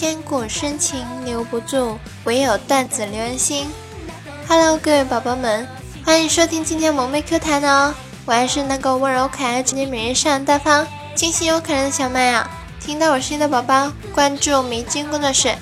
[0.00, 3.68] 千古深情留不住，唯有段子留人心。
[4.48, 5.68] Hello，各位宝宝们，
[6.06, 7.92] 欢迎收听今天萌妹 Q 弹哦！
[8.24, 12.50] 我还是那个温柔可爱、今天每日善良大方、清新又可人的小麦啊！
[12.80, 15.54] 听到我声音的宝宝，关注迷津工作室，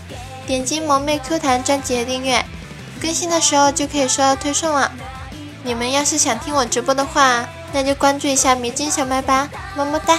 [0.46, 2.44] 点击萌妹 Q 弹专辑的订阅，
[3.02, 4.92] 更新的时候就可以收到推送了。
[5.64, 10.16] 你们要是想听我直播的话，那就关注一下迷津小麦吧，么么哒。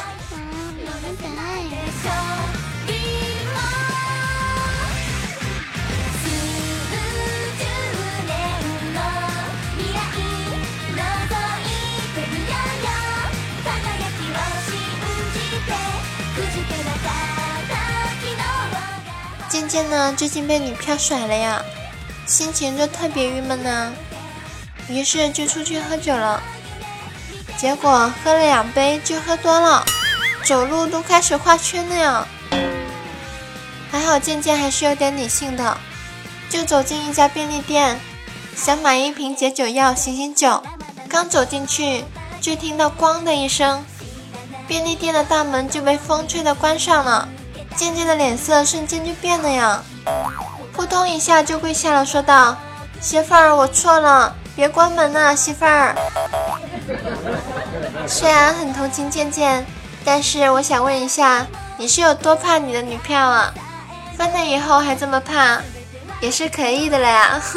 [19.69, 21.63] 渐渐呢，最近被女票甩了呀，
[22.25, 23.93] 心情就特别郁闷呢。
[24.87, 26.41] 于是就出去喝酒了，
[27.55, 29.85] 结果喝了两杯就喝多了，
[30.43, 32.27] 走路都开始画圈了呀。
[33.91, 35.77] 还好渐渐还是有点理性的，
[36.49, 37.99] 就走进一家便利店，
[38.55, 40.63] 想买一瓶解酒药醒醒酒。
[41.07, 42.03] 刚走进去，
[42.41, 43.85] 就听到“咣”的一声，
[44.67, 47.29] 便利店的大门就被风吹的关上了。
[47.75, 49.81] 渐渐的脸色瞬间就变了呀，
[50.73, 52.57] 扑通一下就跪下了，说道
[52.99, 55.95] ：“媳妇儿，我错了，别关门呐，媳妇儿。
[58.07, 59.65] ”虽然很同情渐渐，
[60.03, 61.47] 但是我想问一下，
[61.77, 63.53] 你是有多怕你的女票啊？
[64.17, 65.61] 分了以后还这么怕，
[66.19, 67.41] 也是可以的了呀，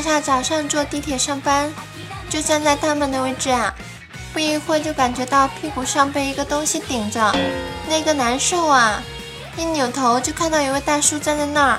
[0.00, 1.74] 莎莎早上坐地铁上班，
[2.30, 3.74] 就站在他们的位置啊，
[4.32, 7.34] 不一会就感觉到屁股上被一个东西顶着，
[7.88, 9.02] 那个难受啊！
[9.56, 11.78] 一扭头就看到一位大叔站在那儿，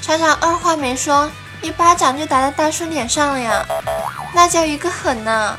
[0.00, 1.30] 莎莎二话没说，
[1.60, 3.66] 一巴掌就打在大叔脸上了呀，
[4.32, 5.58] 那叫一个狠呐！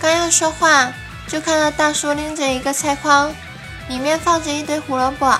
[0.00, 0.90] 刚要说话，
[1.26, 3.34] 就看到大叔拎着一个菜筐，
[3.88, 5.38] 里面放着一堆胡萝卜，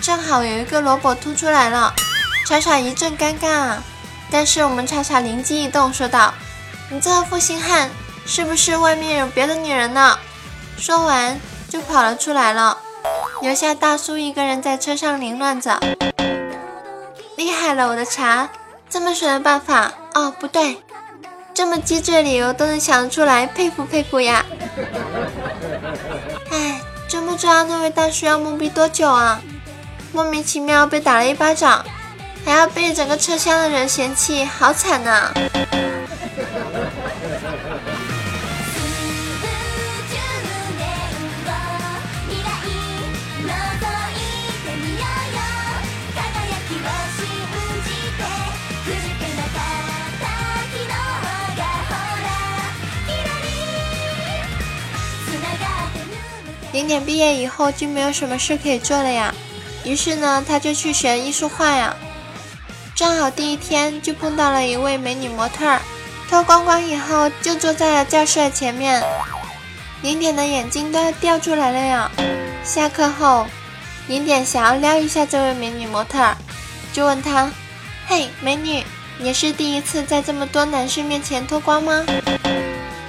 [0.00, 1.92] 正好有一个萝卜凸出来了，
[2.46, 3.76] 莎莎一阵尴尬。
[4.30, 6.34] 但是我们叉叉灵机一动，说道
[6.90, 7.90] ：“你这个负心汉，
[8.26, 10.18] 是不是外面有别的女人呢？”
[10.76, 12.78] 说完就跑了出来了，
[13.40, 15.80] 留下大叔一个人在车上凌乱着。
[17.36, 18.48] 厉害了，我的茶，
[18.88, 20.82] 这么损的办法哦，不对，
[21.54, 24.44] 这么机智的理由都能想得出来，佩服佩服呀！
[26.50, 29.40] 哎，真不知道那位大叔要懵逼多久啊？
[30.12, 31.84] 莫名其妙被打了一巴掌。
[32.48, 35.30] 还要被整个车厢的人嫌弃，好惨呐！
[56.72, 59.34] 零点毕业以后就没有什么事可以做了呀，
[59.84, 61.94] 于是呢，他就去学艺术画呀。
[62.98, 65.78] 正好第一天就碰到了一位美女模特，
[66.28, 69.00] 脱光光以后就坐在了教室的前面，
[70.02, 72.10] 零点的眼睛都要掉出来了呀。
[72.64, 73.46] 下课后，
[74.08, 76.34] 零点想要撩一下这位美女模特，
[76.92, 77.48] 就问她
[78.08, 78.82] ：“嘿，美女，
[79.18, 82.04] 你是第一次在这么多男生面前脱光吗？”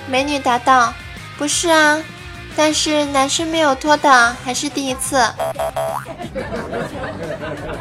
[0.07, 0.93] 美女答道
[1.35, 1.99] ：“不是啊，
[2.55, 5.19] 但是男生没有脱的还是第一次。”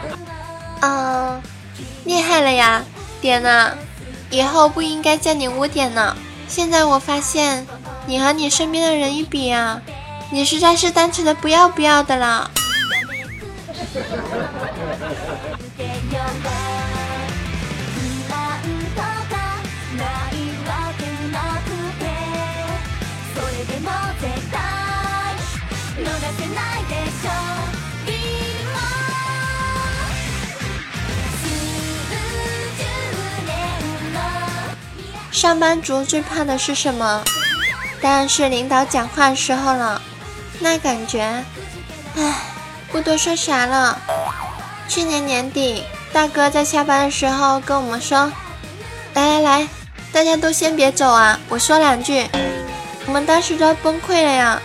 [0.80, 1.42] 嗯。
[2.08, 2.82] 厉害了呀，
[3.20, 3.74] 点呐！
[4.30, 6.16] 以后不应该叫你污点呢。
[6.48, 7.66] 现在我发现，
[8.06, 9.82] 你和你身边的人一比啊，
[10.32, 12.50] 你实在是单纯的不要不要的了。
[35.38, 37.22] 上班族最怕的是什么？
[38.00, 40.02] 当然是领导讲话的时候了。
[40.58, 41.44] 那感觉，
[42.16, 42.34] 唉，
[42.90, 43.96] 不多说啥了。
[44.88, 48.32] 去年年底，大哥在下班的时候跟我们说
[49.14, 49.68] ：“来来来，
[50.10, 52.26] 大家都先别走啊，我说两句。”
[53.06, 54.60] 我们当时都要崩溃了呀。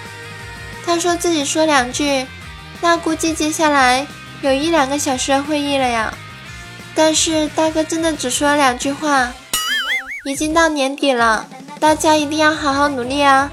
[0.84, 2.26] 他说自己说两句，
[2.82, 4.08] 那估计接下来
[4.42, 6.12] 有一两个小时的会议了呀。
[6.96, 9.32] 但是大哥真的只说了两句话。
[10.26, 11.46] 已经到年底了，
[11.82, 13.52] 大家一定要好好努力啊！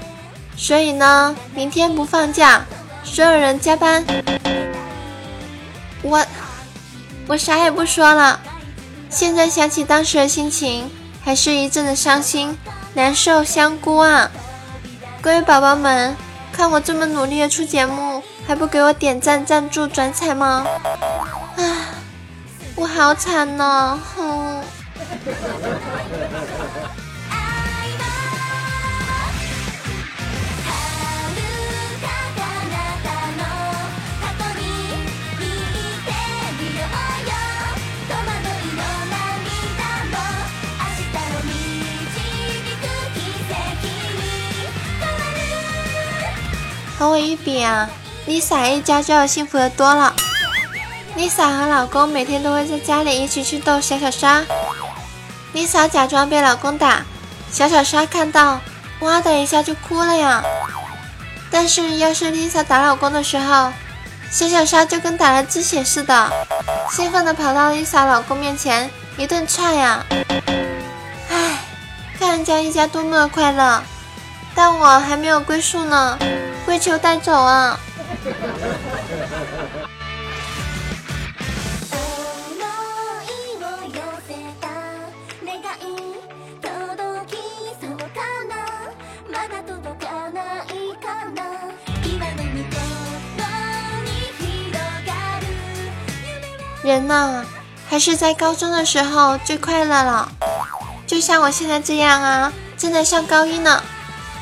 [0.55, 2.63] 所以呢，明天不放假，
[3.03, 4.05] 所有人加班。
[6.01, 6.25] 我
[7.27, 8.39] 我啥也不说了。
[9.09, 10.89] 现在想起当时的心情，
[11.21, 12.57] 还是一阵的伤心、
[12.93, 14.31] 难受、香菇啊！
[15.19, 16.15] 各位宝宝们，
[16.53, 20.65] 看我这么努力的出节目，还不给我点赞、赞助、转彩吗？
[21.57, 21.75] 唉，
[22.75, 24.63] 我好惨呢，哼。
[47.11, 47.89] 我一比啊
[48.25, 50.15] ，Lisa 一家就要幸福的多了。
[51.17, 54.45] Lisa 和老公每天都会在家里一起去逗小小沙。
[55.53, 57.01] Lisa 假装被老公打，
[57.51, 58.61] 小小沙看到，
[59.01, 60.41] 哇的一下就哭了呀。
[61.51, 63.73] 但是要是 Lisa 打老公的时候，
[64.31, 66.31] 小小沙就跟打了鸡血似的，
[66.91, 70.05] 兴奋的跑到 Lisa 老公面前一顿踹呀。
[71.29, 71.59] 唉，
[72.17, 73.83] 看人家一家多么的快乐，
[74.55, 76.17] 但我还没有归宿呢。
[76.65, 77.77] 跪求带走啊！
[96.83, 97.45] 人呢，
[97.87, 100.29] 还是在高中的时候最快乐了。
[101.05, 103.81] 就像我现在这样啊，正在上高一呢。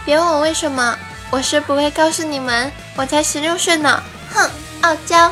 [0.06, 0.98] 别问我为什么。
[1.32, 4.02] 我是不会告诉你们，我才十六岁呢，
[4.34, 4.50] 哼，
[4.82, 5.32] 傲娇。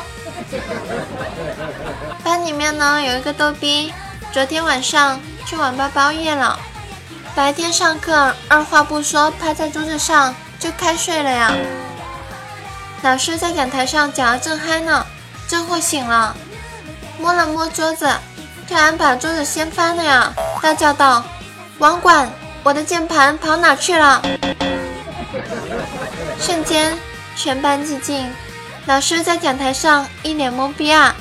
[2.22, 3.92] 班里面呢有一个逗逼，
[4.32, 6.58] 昨天晚上去网吧包夜了，
[7.34, 11.52] 白天上课二话不说趴在桌子上就开睡了呀。
[13.02, 15.04] 老师在讲台上讲的正嗨呢，
[15.48, 16.36] 这货醒了，
[17.18, 18.08] 摸了摸桌子，
[18.68, 21.24] 突然把桌子掀翻了呀，大叫道
[21.78, 22.30] ：“网管，
[22.62, 24.22] 我的键盘跑哪去了？”
[26.40, 26.96] 瞬间，
[27.36, 28.30] 全班寂静。
[28.86, 31.14] 老师在讲台上一脸懵逼啊！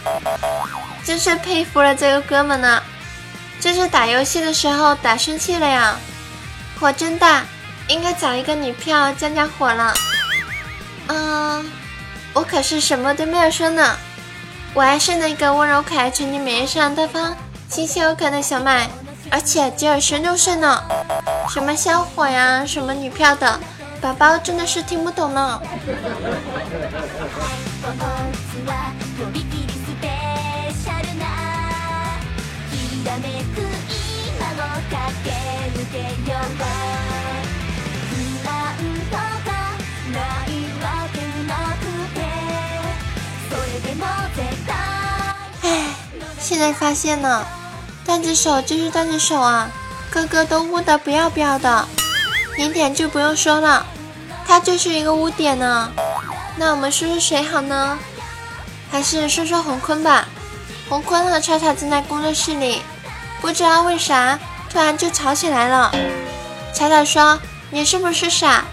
[1.03, 2.81] 真是佩服了这个哥们呢。
[3.59, 5.97] 这是打游戏的时候打生气了呀，
[6.79, 7.43] 火真大，
[7.87, 9.93] 应该找一个女票降降火了。
[11.07, 11.69] 嗯，
[12.33, 13.97] 我可是什么都没有说呢，
[14.73, 17.35] 我还是那个温柔可爱、纯洁美丽、善良大方、
[17.67, 18.87] 清新有可的小麦，
[19.31, 20.83] 而且只有十六岁呢。
[21.49, 23.59] 什么香火呀，什么女票的。
[23.99, 25.61] 宝宝真的是听不懂呢。
[45.61, 45.69] 唉，
[46.39, 47.45] 现在发现了，
[48.05, 49.69] 段子手就是段子手啊，
[50.09, 51.87] 个个都污的不要不要的。
[52.57, 53.85] 点点就不用说了，
[54.47, 55.91] 他就是一个污点呢。
[56.57, 57.99] 那我们说说谁好呢？
[58.91, 60.27] 还是说说洪坤吧。
[60.89, 62.81] 洪坤和叉叉正在工作室里，
[63.41, 64.39] 不知道为啥
[64.71, 65.91] 突然就吵起来了。
[66.73, 68.65] 叉叉说：“你是不是傻？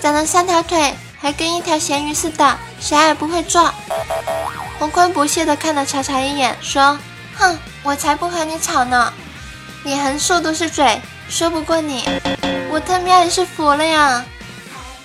[0.00, 3.70] 长了三条腿，还跟一条咸鱼似的，啥也不会做。”
[4.80, 6.98] 洪坤不屑地看了叉叉一眼，说
[7.36, 9.12] ：“哼，我才不和你吵呢。
[9.82, 12.08] 你横竖都是嘴，说不过你。”
[12.76, 14.22] 我特喵也是服了呀！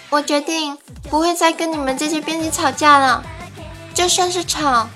[0.09, 0.77] 我决定
[1.09, 3.23] 不会再跟你们这些编辑吵架了。
[3.93, 4.89] 就算是吵，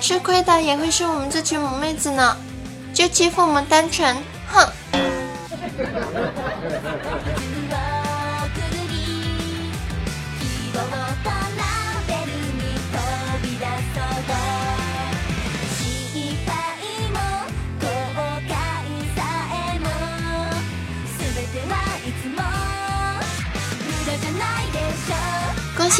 [0.00, 2.34] 吃亏的也会是我们这群萌妹子呢。
[2.94, 4.16] 就欺负我们单纯，
[4.50, 4.66] 哼！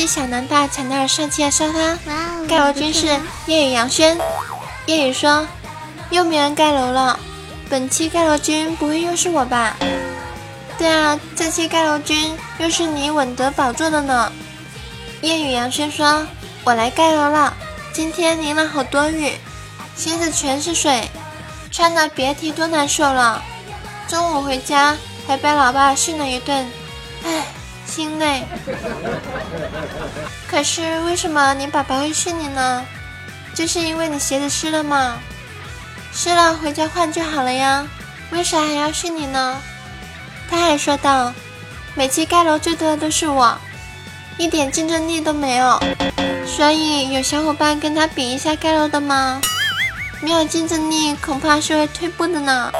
[0.06, 1.96] 小南大抢到了上期的沙发，
[2.46, 3.06] 盖楼君是
[3.46, 4.18] 夜雨杨轩。
[4.86, 5.46] 夜雨说
[6.10, 7.18] 又没人盖楼了，
[7.70, 9.76] 本期盖楼君不会又是我吧？
[10.76, 14.30] 对啊，这期盖楼君又是你稳得宝座的呢。
[15.22, 16.26] 夜雨杨轩说，
[16.64, 17.54] 我来盖楼了，
[17.92, 19.32] 今天淋了好多雨，
[19.96, 21.08] 鞋子全是水，
[21.70, 23.42] 穿的别提多难受了。
[24.06, 24.96] 中午回家
[25.26, 26.68] 还被老爸训了一顿，
[27.24, 27.53] 唉。
[27.86, 28.44] 心累，
[30.48, 32.84] 可是为什么你爸爸会训你呢？
[33.54, 35.16] 就是因为你鞋子湿了吗？
[36.12, 37.86] 湿了回家换就好了呀，
[38.30, 39.60] 为啥还要训你呢？
[40.50, 41.32] 他还说道
[41.94, 43.56] ：“每期盖楼最多的都是我，
[44.38, 45.80] 一点竞争力都没有。
[46.46, 49.40] 所以有小伙伴跟他比一下盖楼的吗？
[50.20, 52.72] 没有竞争力，恐怕是会退步的呢。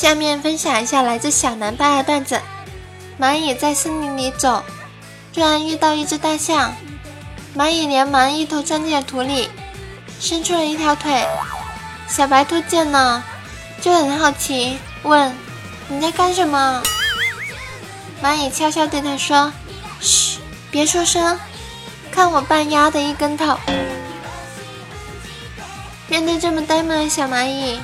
[0.00, 2.40] 下面分享一下来自小南爸的段子：
[3.20, 4.64] 蚂蚁在森林里走，
[5.34, 6.74] 突然遇到一只大象，
[7.54, 9.50] 蚂蚁连忙一头钻进了土里，
[10.18, 11.22] 伸出了一条腿。
[12.08, 13.22] 小白兔见了，
[13.82, 15.36] 就很好奇，问
[15.88, 16.82] ：“你在干什么？”
[18.24, 19.52] 蚂蚁悄悄对他说
[20.00, 20.38] ：“嘘，
[20.70, 21.38] 别出声，
[22.10, 23.54] 看我半压的一跟头。”
[26.08, 27.78] 面对这么呆萌的小蚂蚁。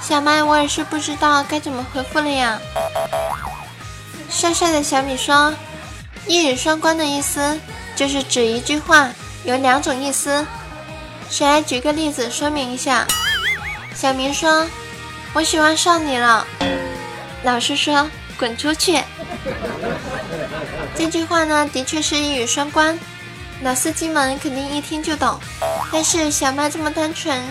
[0.00, 2.58] 小麦，我也是不知道该怎么回复了呀。
[4.30, 5.54] 帅帅的小米说
[6.26, 7.58] ：“一语双关的意思
[7.96, 9.10] 就是指一句话
[9.44, 10.46] 有两种意思。”
[11.28, 13.06] 谁来举个例子说明一下？
[13.94, 14.66] 小明说
[15.34, 16.46] ：“我喜欢上你了。”
[17.44, 19.02] 老师说：“滚出去。”
[20.96, 22.98] 这句话呢，的确是一语双关，
[23.62, 25.38] 老司机们肯定一听就懂。
[25.92, 27.42] 但是小麦这么单纯。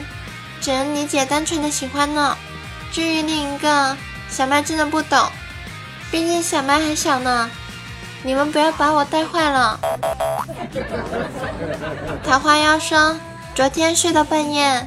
[0.61, 2.35] 只能理解单纯的喜欢呢。
[2.91, 3.95] 至于另一个，
[4.29, 5.25] 小麦真的不懂，
[6.09, 7.49] 毕竟小麦还小呢。
[8.23, 9.79] 你们不要把我带坏了。
[12.23, 13.15] 桃花妖说，
[13.53, 14.85] 昨天睡到半夜，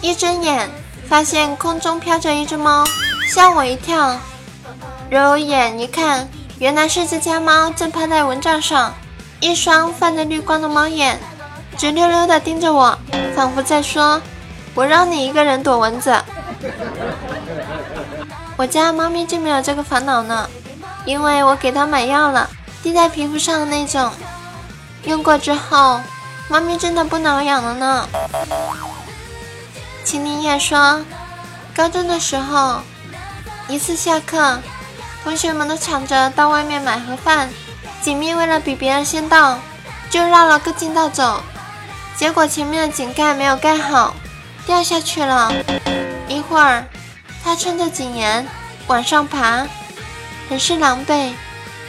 [0.00, 0.68] 一睁眼
[1.08, 2.84] 发现空中飘着一只猫，
[3.26, 4.18] 吓我一跳。
[5.08, 8.94] 揉眼一看，原来是这家猫正趴在蚊帐上，
[9.40, 11.18] 一双泛着绿光的猫眼
[11.78, 12.98] 直溜溜地盯着我，
[13.36, 14.20] 仿佛在说。
[14.74, 16.16] 我让你一个人躲蚊子，
[18.56, 20.48] 我家猫咪就没有这个烦恼呢，
[21.04, 22.48] 因为我给它买药了，
[22.82, 24.10] 滴在皮肤上的那种，
[25.04, 26.00] 用过之后，
[26.48, 28.08] 猫咪真的不挠痒了呢。
[30.04, 31.04] 秦林叶说，
[31.76, 32.80] 高中的时候，
[33.68, 34.58] 一次下课，
[35.22, 37.50] 同学们都抢着到外面买盒饭，
[38.00, 39.58] 锦觅为了比别人先到，
[40.08, 41.42] 就绕了个近道走，
[42.16, 44.14] 结果前面的井盖没有盖好。
[44.66, 45.52] 掉下去了，
[46.28, 46.84] 一会儿，
[47.42, 48.46] 他撑着井沿
[48.86, 49.66] 往上爬，
[50.48, 51.32] 很是狼狈。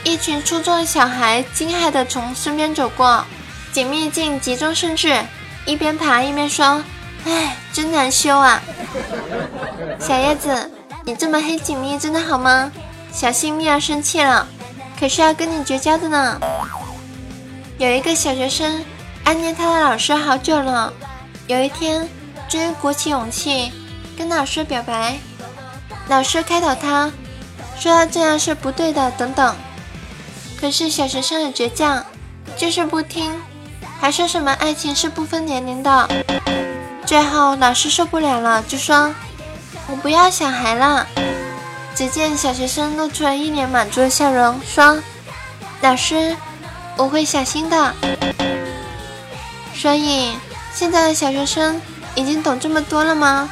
[0.03, 3.23] 一群初中的小孩惊骇地从身边走过，
[3.71, 5.23] 锦觅竟急中生智，
[5.65, 6.83] 一边爬一边说
[7.25, 8.61] ：“唉，真难修啊！
[9.99, 10.69] 小叶子，
[11.05, 12.69] 你这么黑锦觅真的好吗？
[13.13, 14.45] 小心蜜儿生气了，
[14.99, 16.37] 可是要跟你绝交的呢。”
[17.77, 18.83] 有一个小学生
[19.23, 20.91] 暗恋他的老师好久了，
[21.47, 22.09] 有一天。
[22.53, 23.71] 终于鼓起勇气
[24.15, 25.17] 跟老师表白，
[26.07, 27.11] 老师开导他，
[27.79, 29.55] 说他这样是不对的，等等。
[30.61, 32.05] 可是小学生很倔强，
[32.55, 33.33] 就是不听，
[33.99, 36.07] 还说什么爱情是不分年龄的。
[37.07, 39.11] 最后老师受不了了，就说
[39.89, 41.07] ：“我不要小孩了。”
[41.95, 45.01] 只见小学生露出了一脸满足的笑容，说
[45.81, 46.37] ：“老师，
[46.97, 47.95] 我会小心的。”
[49.73, 50.35] 所以
[50.71, 51.81] 现在的小学生。
[52.15, 53.49] 已经懂这么多了吗？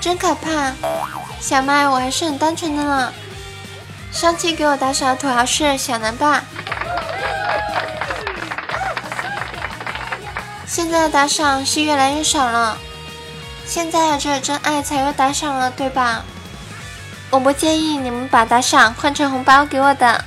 [0.00, 0.72] 真可怕！
[1.40, 3.12] 小麦，我还是很单纯的呢。
[4.10, 6.42] 上期给我打赏的土豪是小南吧，
[10.66, 12.76] 现在的打赏是越来越少了。
[13.64, 16.24] 现在只有真爱才会打赏了，对吧？
[17.30, 20.24] 我不介意你们把打赏换成红包给我的。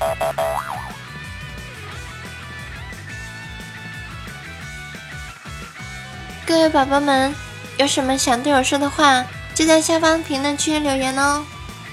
[6.48, 7.36] 各位宝宝们。
[7.78, 11.44] 有什么想对我说的话，就在下方评论区留言哦，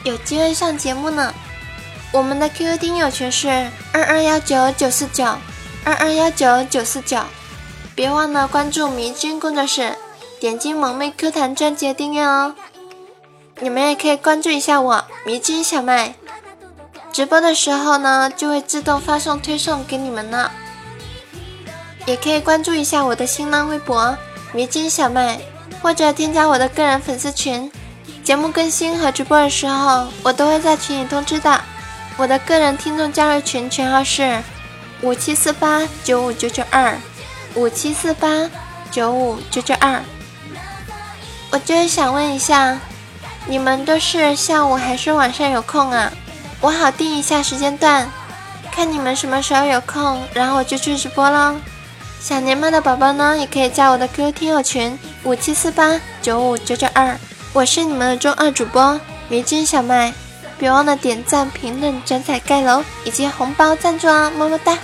[0.05, 1.35] 有机会上节目呢。
[2.13, 3.49] 我们的 QQ 听友群是
[3.93, 5.25] 二二幺九九四九
[5.83, 7.19] 二二幺九九四九，
[7.95, 9.97] 别忘了关注迷君工作室，
[10.39, 12.55] 点击萌妹 Q 弹专辑订阅哦。
[13.61, 16.15] 你们也可以关注一下我迷君小麦，
[17.13, 20.51] 直播的时候呢就会自动发送推送给你们呢。
[22.07, 24.17] 也可以关注一下我的新浪微博
[24.53, 25.41] 迷君小麦。
[25.83, 27.71] 或者添加我的个人粉丝群，
[28.23, 31.61] 节目更新和直播的时候，我都会在群里通知的。
[32.17, 34.41] 我的个人听众加入群群号是
[35.01, 36.97] 五七四八九五九九二，
[37.55, 38.49] 五七四八
[38.93, 40.01] 九五九九二。
[41.51, 42.79] 我就是想问一下，
[43.47, 46.13] 你们都是下午还是晚上有空啊？
[46.61, 48.09] 我好定一下时间段，
[48.71, 51.57] 看你们什么时候有空，然后我就去直播喽。
[52.23, 57.19] 想连麦的宝宝呢，也可以加我的 QQ 听友群五七四八九五九九二，
[57.53, 58.99] 我是你们的中二主播
[59.29, 60.15] 迷君小麦，
[60.57, 64.79] 别忘了点赞、评论、转载、盖楼以及红包赞助啊，么么哒。